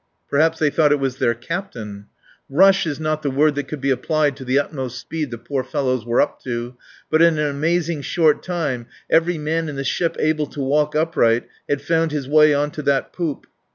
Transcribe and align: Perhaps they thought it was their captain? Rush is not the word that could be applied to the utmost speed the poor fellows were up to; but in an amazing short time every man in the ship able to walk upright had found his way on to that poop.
Perhaps 0.31 0.57
they 0.57 0.71
thought 0.71 0.91
it 0.91 0.99
was 0.99 1.17
their 1.17 1.35
captain? 1.35 2.07
Rush 2.49 2.87
is 2.87 2.99
not 2.99 3.21
the 3.21 3.29
word 3.29 3.53
that 3.53 3.67
could 3.67 3.81
be 3.81 3.91
applied 3.91 4.35
to 4.37 4.43
the 4.43 4.57
utmost 4.57 4.97
speed 4.97 5.29
the 5.29 5.37
poor 5.37 5.63
fellows 5.63 6.07
were 6.07 6.19
up 6.19 6.41
to; 6.41 6.75
but 7.11 7.21
in 7.21 7.37
an 7.37 7.45
amazing 7.47 8.01
short 8.01 8.41
time 8.41 8.87
every 9.11 9.37
man 9.37 9.69
in 9.69 9.75
the 9.75 9.83
ship 9.83 10.15
able 10.17 10.47
to 10.47 10.59
walk 10.59 10.95
upright 10.95 11.47
had 11.69 11.83
found 11.83 12.11
his 12.11 12.27
way 12.27 12.51
on 12.51 12.71
to 12.71 12.81
that 12.81 13.13
poop. 13.13 13.45